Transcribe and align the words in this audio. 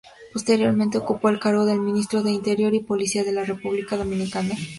Posteriormente 0.33 0.97
ocupó 0.97 1.29
el 1.29 1.39
cargo 1.39 1.63
de 1.63 1.77
Ministro 1.77 2.23
de 2.23 2.31
Interior 2.31 2.73
y 2.73 2.79
Policía 2.79 3.23
de 3.23 3.33
la 3.33 3.43
República 3.43 3.97
Dominicana. 3.97 4.55